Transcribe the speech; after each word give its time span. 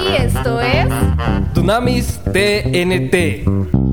Y 0.00 0.16
esto 0.16 0.60
es 0.60 0.88
Tunamis 1.54 2.20
TNT. 2.24 3.83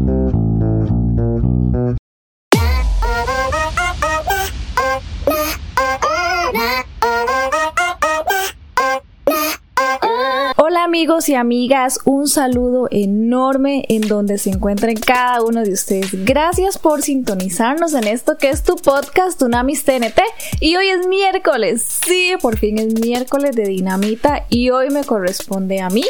Amigos 10.92 11.30
y 11.30 11.36
amigas, 11.36 12.02
un 12.04 12.28
saludo 12.28 12.90
enorme 12.92 13.86
en 13.88 14.02
donde 14.02 14.38
se 14.38 14.50
encuentren 14.50 14.98
cada 14.98 15.42
uno 15.42 15.64
de 15.64 15.72
ustedes. 15.72 16.26
Gracias 16.26 16.78
por 16.78 17.02
sintonizarnos 17.02 17.94
en 17.94 18.08
esto 18.08 18.38
que 18.38 18.50
es 18.50 18.64
tu 18.64 18.76
podcast 18.76 19.40
Dunamis 19.40 19.86
TNT. 19.86 20.20
Y 20.60 20.76
hoy 20.76 20.90
es 20.90 21.08
miércoles, 21.08 21.82
sí, 22.06 22.34
por 22.42 22.58
fin 22.58 22.78
es 22.78 22.94
miércoles 23.00 23.56
de 23.56 23.64
dinamita 23.64 24.46
y 24.50 24.72
hoy 24.72 24.90
me 24.90 25.06
corresponde 25.06 25.80
a 25.80 25.90
mí 25.90 26.04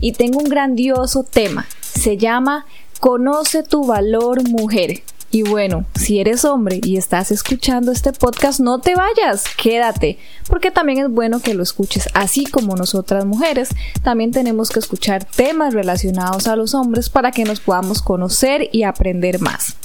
y 0.00 0.14
tengo 0.14 0.40
un 0.40 0.46
grandioso 0.46 1.22
tema. 1.22 1.68
Se 1.80 2.16
llama 2.16 2.66
Conoce 2.98 3.62
tu 3.62 3.86
valor 3.86 4.42
mujer. 4.48 5.04
Y 5.34 5.42
bueno, 5.42 5.84
si 5.96 6.20
eres 6.20 6.44
hombre 6.44 6.78
y 6.80 6.96
estás 6.96 7.32
escuchando 7.32 7.90
este 7.90 8.12
podcast, 8.12 8.60
no 8.60 8.78
te 8.78 8.94
vayas, 8.94 9.42
quédate, 9.60 10.16
porque 10.46 10.70
también 10.70 11.00
es 11.00 11.10
bueno 11.10 11.40
que 11.40 11.54
lo 11.54 11.64
escuches, 11.64 12.08
así 12.14 12.44
como 12.44 12.76
nosotras 12.76 13.24
mujeres, 13.24 13.70
también 14.04 14.30
tenemos 14.30 14.68
que 14.70 14.78
escuchar 14.78 15.24
temas 15.24 15.74
relacionados 15.74 16.46
a 16.46 16.54
los 16.54 16.72
hombres 16.72 17.10
para 17.10 17.32
que 17.32 17.42
nos 17.42 17.58
podamos 17.58 18.00
conocer 18.00 18.68
y 18.70 18.84
aprender 18.84 19.40
más. 19.40 19.76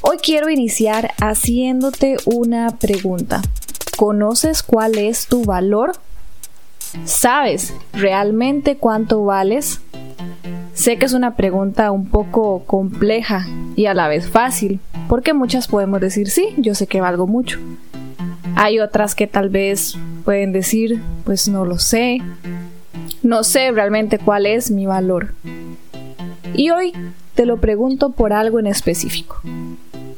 Hoy 0.00 0.16
quiero 0.16 0.50
iniciar 0.50 1.14
haciéndote 1.20 2.16
una 2.24 2.76
pregunta. 2.76 3.40
¿Conoces 3.96 4.64
cuál 4.64 4.98
es 4.98 5.28
tu 5.28 5.44
valor? 5.44 5.92
¿Sabes 7.04 7.72
realmente 7.92 8.78
cuánto 8.78 9.24
vales? 9.24 9.80
Sé 10.74 10.96
que 10.96 11.04
es 11.04 11.12
una 11.12 11.36
pregunta 11.36 11.90
un 11.90 12.06
poco 12.06 12.64
compleja 12.64 13.46
y 13.76 13.86
a 13.86 13.94
la 13.94 14.08
vez 14.08 14.28
fácil, 14.28 14.80
porque 15.06 15.34
muchas 15.34 15.68
podemos 15.68 16.00
decir 16.00 16.30
sí, 16.30 16.54
yo 16.56 16.74
sé 16.74 16.86
que 16.86 17.02
valgo 17.02 17.26
mucho. 17.26 17.58
Hay 18.56 18.80
otras 18.80 19.14
que 19.14 19.26
tal 19.26 19.50
vez 19.50 19.96
pueden 20.24 20.52
decir, 20.52 21.00
pues 21.24 21.46
no 21.48 21.66
lo 21.66 21.78
sé, 21.78 22.22
no 23.22 23.44
sé 23.44 23.70
realmente 23.70 24.18
cuál 24.18 24.46
es 24.46 24.70
mi 24.70 24.86
valor. 24.86 25.34
Y 26.54 26.70
hoy 26.70 26.92
te 27.34 27.44
lo 27.44 27.58
pregunto 27.58 28.10
por 28.10 28.32
algo 28.32 28.58
en 28.58 28.66
específico. 28.66 29.40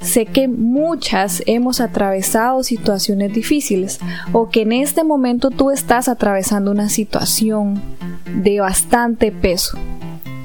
Sé 0.00 0.26
que 0.26 0.46
muchas 0.46 1.42
hemos 1.46 1.80
atravesado 1.80 2.62
situaciones 2.62 3.32
difíciles 3.32 3.98
o 4.32 4.50
que 4.50 4.62
en 4.62 4.72
este 4.72 5.02
momento 5.02 5.50
tú 5.50 5.70
estás 5.70 6.08
atravesando 6.08 6.70
una 6.70 6.90
situación 6.90 7.80
de 8.26 8.60
bastante 8.60 9.32
peso 9.32 9.78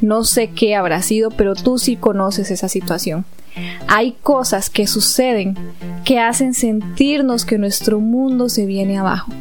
no 0.02 0.24
sé 0.24 0.52
qué 0.52 0.76
habrá 0.76 1.02
sido, 1.02 1.32
pero 1.32 1.56
tú 1.56 1.78
sí 1.78 1.96
conoces 1.96 2.52
esa 2.52 2.70
situación. 2.70 3.26
Hay 3.88 4.16
cosas 4.24 4.70
que 4.70 4.88
suceden 4.88 5.58
que 6.06 6.20
hacen 6.20 6.54
sentirnos 6.54 7.46
que 7.46 7.58
nuestro 7.58 8.00
mundo 8.00 8.50
se 8.50 8.66
viene 8.66 8.98
abajo, 8.98 9.32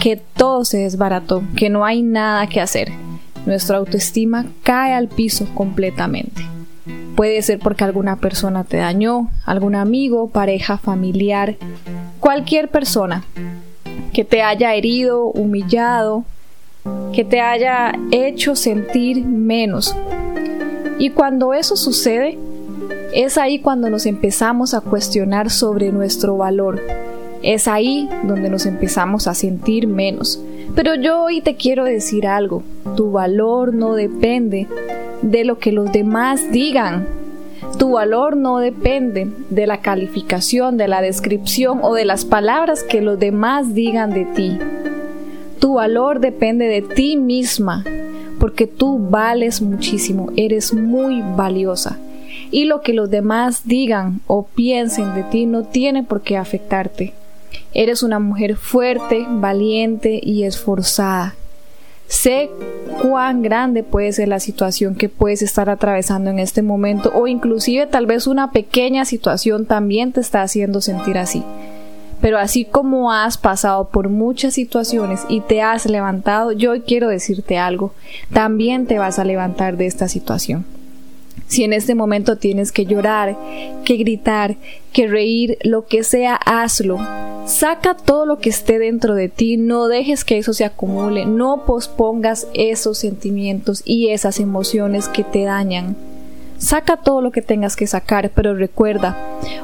que 0.00 0.16
todo 0.16 0.64
se 0.64 0.78
desbarató, 0.78 1.42
que 1.56 1.70
no 1.70 1.84
hay 1.84 2.02
nada 2.02 2.46
que 2.46 2.60
hacer. 2.60 2.92
Nuestra 3.46 3.78
autoestima 3.78 4.46
cae 4.62 4.92
al 4.92 5.08
piso 5.08 5.46
completamente. 5.54 6.42
Puede 7.16 7.40
ser 7.42 7.58
porque 7.58 7.84
alguna 7.84 8.16
persona 8.16 8.64
te 8.64 8.78
dañó, 8.78 9.30
algún 9.44 9.74
amigo, 9.74 10.28
pareja, 10.30 10.78
familiar, 10.78 11.56
cualquier 12.20 12.68
persona 12.68 13.24
que 14.12 14.24
te 14.24 14.42
haya 14.42 14.74
herido, 14.74 15.26
humillado, 15.26 16.24
que 17.12 17.24
te 17.24 17.40
haya 17.40 17.92
hecho 18.10 18.56
sentir 18.56 19.24
menos. 19.24 19.94
Y 20.98 21.10
cuando 21.10 21.54
eso 21.54 21.76
sucede, 21.76 22.38
es 23.14 23.38
ahí 23.38 23.60
cuando 23.60 23.88
nos 23.90 24.06
empezamos 24.06 24.74
a 24.74 24.80
cuestionar 24.80 25.50
sobre 25.50 25.92
nuestro 25.92 26.36
valor. 26.36 26.82
Es 27.42 27.68
ahí 27.68 28.08
donde 28.24 28.50
nos 28.50 28.66
empezamos 28.66 29.26
a 29.26 29.34
sentir 29.34 29.86
menos. 29.86 30.40
Pero 30.74 30.94
yo 30.96 31.22
hoy 31.22 31.40
te 31.40 31.56
quiero 31.56 31.84
decir 31.84 32.26
algo. 32.26 32.62
Tu 32.96 33.12
valor 33.12 33.74
no 33.74 33.94
depende 33.94 34.66
de 35.22 35.44
lo 35.44 35.58
que 35.58 35.70
los 35.70 35.92
demás 35.92 36.50
digan. 36.50 37.06
Tu 37.78 37.90
valor 37.90 38.36
no 38.36 38.58
depende 38.58 39.30
de 39.50 39.66
la 39.66 39.80
calificación, 39.80 40.76
de 40.76 40.88
la 40.88 41.00
descripción 41.00 41.80
o 41.82 41.94
de 41.94 42.04
las 42.04 42.24
palabras 42.24 42.82
que 42.82 43.00
los 43.00 43.18
demás 43.18 43.74
digan 43.74 44.10
de 44.10 44.24
ti. 44.24 44.58
Tu 45.64 45.72
valor 45.72 46.20
depende 46.20 46.66
de 46.66 46.82
ti 46.82 47.16
misma, 47.16 47.86
porque 48.38 48.66
tú 48.66 48.98
vales 48.98 49.62
muchísimo, 49.62 50.30
eres 50.36 50.74
muy 50.74 51.22
valiosa. 51.22 51.96
Y 52.50 52.66
lo 52.66 52.82
que 52.82 52.92
los 52.92 53.08
demás 53.08 53.62
digan 53.64 54.20
o 54.26 54.42
piensen 54.42 55.14
de 55.14 55.22
ti 55.22 55.46
no 55.46 55.62
tiene 55.62 56.02
por 56.02 56.20
qué 56.20 56.36
afectarte. 56.36 57.14
Eres 57.72 58.02
una 58.02 58.18
mujer 58.18 58.56
fuerte, 58.56 59.24
valiente 59.26 60.20
y 60.22 60.42
esforzada. 60.42 61.34
Sé 62.08 62.50
cuán 63.00 63.40
grande 63.40 63.82
puede 63.82 64.12
ser 64.12 64.28
la 64.28 64.40
situación 64.40 64.94
que 64.94 65.08
puedes 65.08 65.40
estar 65.40 65.70
atravesando 65.70 66.28
en 66.28 66.40
este 66.40 66.60
momento 66.60 67.10
o 67.14 67.26
inclusive 67.26 67.86
tal 67.86 68.04
vez 68.04 68.26
una 68.26 68.50
pequeña 68.52 69.06
situación 69.06 69.64
también 69.64 70.12
te 70.12 70.20
está 70.20 70.42
haciendo 70.42 70.82
sentir 70.82 71.16
así. 71.16 71.42
Pero 72.20 72.38
así 72.38 72.64
como 72.64 73.12
has 73.12 73.38
pasado 73.38 73.88
por 73.88 74.08
muchas 74.08 74.54
situaciones 74.54 75.20
y 75.28 75.40
te 75.40 75.62
has 75.62 75.86
levantado, 75.86 76.52
yo 76.52 76.84
quiero 76.84 77.08
decirte 77.08 77.58
algo, 77.58 77.92
también 78.32 78.86
te 78.86 78.98
vas 78.98 79.18
a 79.18 79.24
levantar 79.24 79.76
de 79.76 79.86
esta 79.86 80.08
situación. 80.08 80.64
Si 81.46 81.62
en 81.62 81.72
este 81.72 81.94
momento 81.94 82.36
tienes 82.36 82.72
que 82.72 82.86
llorar, 82.86 83.36
que 83.84 83.96
gritar, 83.96 84.56
que 84.92 85.06
reír, 85.06 85.58
lo 85.62 85.86
que 85.86 86.02
sea, 86.02 86.34
hazlo. 86.34 86.98
Saca 87.46 87.94
todo 87.94 88.24
lo 88.24 88.38
que 88.38 88.48
esté 88.48 88.78
dentro 88.78 89.14
de 89.14 89.28
ti, 89.28 89.56
no 89.58 89.86
dejes 89.86 90.24
que 90.24 90.38
eso 90.38 90.54
se 90.54 90.64
acumule, 90.64 91.26
no 91.26 91.64
pospongas 91.66 92.46
esos 92.54 92.98
sentimientos 92.98 93.82
y 93.84 94.08
esas 94.08 94.40
emociones 94.40 95.08
que 95.08 95.22
te 95.22 95.44
dañan. 95.44 95.96
Saca 96.56 96.96
todo 96.96 97.20
lo 97.20 97.30
que 97.30 97.42
tengas 97.42 97.76
que 97.76 97.86
sacar, 97.86 98.30
pero 98.34 98.54
recuerda, 98.54 99.18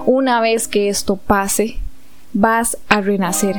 una 0.05 0.41
vez 0.43 0.69
que 0.69 0.91
esto 0.91 1.17
pase, 1.17 1.79
vas 2.33 2.79
a 2.89 3.01
renacer. 3.01 3.57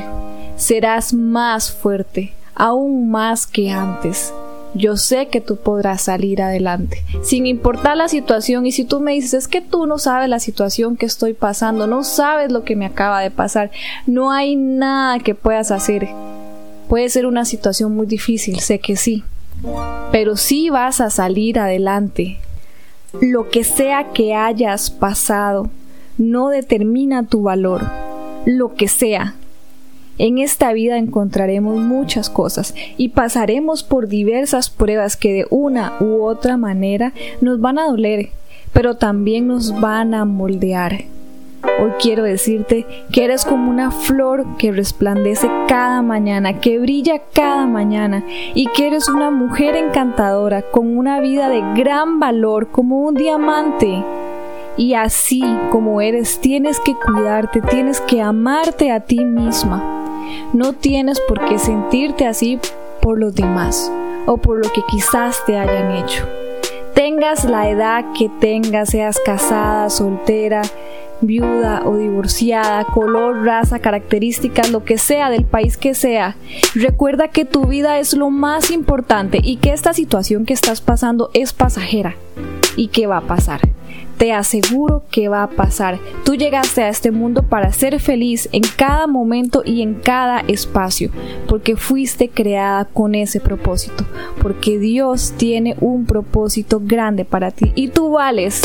Serás 0.56 1.12
más 1.14 1.72
fuerte, 1.72 2.32
aún 2.54 3.10
más 3.10 3.46
que 3.46 3.70
antes. 3.70 4.32
Yo 4.74 4.96
sé 4.96 5.28
que 5.28 5.42
tú 5.42 5.56
podrás 5.56 6.02
salir 6.02 6.40
adelante, 6.40 7.04
sin 7.22 7.46
importar 7.46 7.96
la 7.96 8.08
situación. 8.08 8.64
Y 8.64 8.72
si 8.72 8.84
tú 8.84 9.00
me 9.00 9.12
dices, 9.12 9.34
es 9.34 9.48
que 9.48 9.60
tú 9.60 9.86
no 9.86 9.98
sabes 9.98 10.30
la 10.30 10.40
situación 10.40 10.96
que 10.96 11.04
estoy 11.04 11.34
pasando, 11.34 11.86
no 11.86 12.04
sabes 12.04 12.50
lo 12.50 12.64
que 12.64 12.74
me 12.74 12.86
acaba 12.86 13.20
de 13.20 13.30
pasar, 13.30 13.70
no 14.06 14.30
hay 14.30 14.56
nada 14.56 15.18
que 15.18 15.34
puedas 15.34 15.70
hacer. 15.70 16.08
Puede 16.88 17.10
ser 17.10 17.26
una 17.26 17.44
situación 17.44 17.94
muy 17.94 18.06
difícil, 18.06 18.60
sé 18.60 18.78
que 18.78 18.96
sí, 18.96 19.24
pero 20.10 20.36
sí 20.36 20.70
vas 20.70 21.00
a 21.02 21.10
salir 21.10 21.58
adelante. 21.58 22.38
Lo 23.20 23.50
que 23.50 23.64
sea 23.64 24.12
que 24.12 24.34
hayas 24.34 24.90
pasado 24.90 25.68
no 26.16 26.48
determina 26.48 27.24
tu 27.24 27.42
valor 27.42 27.82
lo 28.46 28.74
que 28.74 28.88
sea. 28.88 29.34
En 30.18 30.38
esta 30.38 30.72
vida 30.72 30.98
encontraremos 30.98 31.80
muchas 31.80 32.28
cosas 32.28 32.74
y 32.96 33.08
pasaremos 33.08 33.82
por 33.82 34.08
diversas 34.08 34.70
pruebas 34.70 35.16
que 35.16 35.32
de 35.32 35.46
una 35.50 35.94
u 36.00 36.22
otra 36.22 36.56
manera 36.56 37.12
nos 37.40 37.60
van 37.60 37.78
a 37.78 37.86
doler, 37.86 38.28
pero 38.72 38.96
también 38.96 39.48
nos 39.48 39.80
van 39.80 40.14
a 40.14 40.24
moldear. 40.24 41.04
Hoy 41.80 41.92
quiero 42.00 42.24
decirte 42.24 42.86
que 43.12 43.24
eres 43.24 43.44
como 43.44 43.70
una 43.70 43.90
flor 43.90 44.44
que 44.58 44.72
resplandece 44.72 45.48
cada 45.68 46.02
mañana, 46.02 46.60
que 46.60 46.78
brilla 46.78 47.22
cada 47.32 47.66
mañana 47.66 48.24
y 48.54 48.66
que 48.66 48.88
eres 48.88 49.08
una 49.08 49.30
mujer 49.30 49.76
encantadora 49.76 50.62
con 50.62 50.96
una 50.98 51.20
vida 51.20 51.48
de 51.48 51.62
gran 51.74 52.18
valor 52.18 52.70
como 52.70 53.00
un 53.02 53.14
diamante. 53.14 54.04
Y 54.76 54.94
así 54.94 55.42
como 55.70 56.00
eres, 56.00 56.40
tienes 56.40 56.80
que 56.80 56.94
cuidarte, 56.94 57.60
tienes 57.60 58.00
que 58.00 58.22
amarte 58.22 58.90
a 58.90 59.00
ti 59.00 59.24
misma. 59.24 59.82
No 60.52 60.72
tienes 60.72 61.20
por 61.20 61.44
qué 61.44 61.58
sentirte 61.58 62.26
así 62.26 62.58
por 63.00 63.18
los 63.18 63.34
demás 63.34 63.92
o 64.26 64.38
por 64.38 64.64
lo 64.64 64.72
que 64.72 64.82
quizás 64.88 65.44
te 65.44 65.58
hayan 65.58 65.96
hecho. 65.96 66.26
Tengas 66.94 67.44
la 67.44 67.68
edad 67.68 68.04
que 68.16 68.30
tengas, 68.40 68.90
seas 68.90 69.18
casada, 69.24 69.90
soltera, 69.90 70.62
viuda 71.20 71.82
o 71.84 71.96
divorciada, 71.96 72.84
color, 72.84 73.44
raza, 73.44 73.78
características, 73.78 74.70
lo 74.70 74.84
que 74.84 74.98
sea 74.98 75.30
del 75.30 75.44
país 75.44 75.76
que 75.76 75.94
sea, 75.94 76.36
recuerda 76.74 77.28
que 77.28 77.44
tu 77.44 77.66
vida 77.66 77.98
es 77.98 78.14
lo 78.14 78.30
más 78.30 78.70
importante 78.70 79.40
y 79.42 79.56
que 79.56 79.72
esta 79.72 79.92
situación 79.92 80.44
que 80.44 80.54
estás 80.54 80.80
pasando 80.80 81.30
es 81.32 81.52
pasajera 81.52 82.14
y 82.76 82.88
que 82.88 83.06
va 83.06 83.18
a 83.18 83.22
pasar 83.22 83.60
te 84.16 84.32
aseguro 84.32 85.04
que 85.10 85.28
va 85.28 85.42
a 85.42 85.50
pasar. 85.50 85.98
Tú 86.24 86.34
llegaste 86.34 86.82
a 86.82 86.88
este 86.88 87.10
mundo 87.10 87.42
para 87.42 87.72
ser 87.72 87.98
feliz 88.00 88.48
en 88.52 88.62
cada 88.76 89.06
momento 89.06 89.62
y 89.64 89.82
en 89.82 89.94
cada 89.94 90.40
espacio, 90.40 91.10
porque 91.48 91.76
fuiste 91.76 92.28
creada 92.28 92.84
con 92.84 93.14
ese 93.14 93.40
propósito, 93.40 94.04
porque 94.40 94.78
Dios 94.78 95.34
tiene 95.36 95.76
un 95.80 96.06
propósito 96.06 96.80
grande 96.82 97.24
para 97.24 97.50
ti 97.50 97.72
y 97.74 97.88
tú 97.88 98.10
vales 98.10 98.62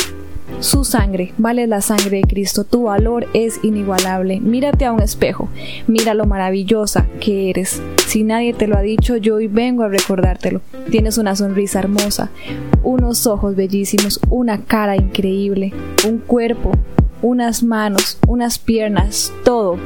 su 0.59 0.83
sangre, 0.83 1.33
vale 1.38 1.68
la 1.68 1.81
sangre 1.81 2.18
de 2.18 2.24
Cristo, 2.24 2.63
tu 2.63 2.83
valor 2.83 3.27
es 3.33 3.59
inigualable. 3.63 4.39
Mírate 4.39 4.86
a 4.86 4.92
un 4.92 5.01
espejo, 5.01 5.50
mira 5.88 6.13
lo 6.13 6.25
maravillosa 6.25 7.06
que 7.19 7.50
eres. 7.50 7.81
Si 8.07 8.24
nadie 8.24 8.54
te 8.54 8.68
lo 8.68 8.77
ha 8.77 8.81
dicho, 8.81 9.18
yo 9.18 9.36
hoy 9.36 9.48
vengo 9.48 9.83
a 9.83 9.89
recordártelo. 9.89 10.62
Tienes 10.89 11.18
una 11.18 11.36
sonrisa 11.36 11.80
hermosa, 11.80 12.30
unos 12.83 13.27
ojos 13.27 13.56
bellísimos, 13.56 14.19
una 14.30 14.62
cara 14.62 14.95
increíble, 14.95 15.74
un 16.07 16.18
cuerpo, 16.19 16.71
unas 17.21 17.63
manos, 17.63 18.18
unas 18.27 18.59
piernas, 18.59 19.31
todo. 19.44 19.77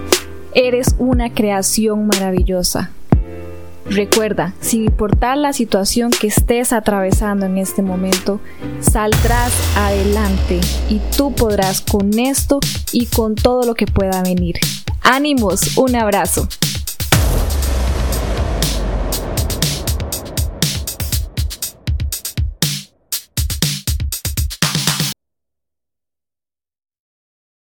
Eres 0.53 0.95
una 0.99 1.33
creación 1.33 2.07
maravillosa. 2.07 2.91
Recuerda, 3.91 4.53
sin 4.61 4.85
importar 4.85 5.35
la 5.37 5.51
situación 5.51 6.11
que 6.11 6.27
estés 6.27 6.71
atravesando 6.71 7.45
en 7.45 7.57
este 7.57 7.81
momento, 7.81 8.39
saldrás 8.79 9.51
adelante 9.75 10.61
y 10.89 11.01
tú 11.17 11.33
podrás 11.35 11.81
con 11.81 12.17
esto 12.17 12.61
y 12.93 13.07
con 13.07 13.35
todo 13.35 13.65
lo 13.65 13.75
que 13.75 13.87
pueda 13.87 14.23
venir. 14.23 14.55
Ánimos, 15.01 15.75
un 15.75 15.97
abrazo. 15.97 16.47